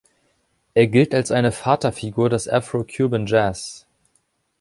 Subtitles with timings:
[0.73, 3.85] Er gilt als eine Vaterfigur des Afro Cuban Jazz.